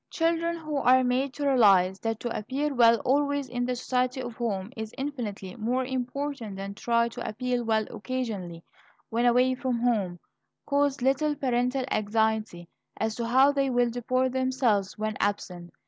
[0.09, 4.33] Children who are made to realize that to appear well always in the society of
[4.35, 8.63] home is infinitely more important than to try to appear well occasionally
[9.11, 10.17] when away from home,
[10.65, 12.67] cause little parental anxiety
[12.97, 15.71] as to how they will deport themselves when absent.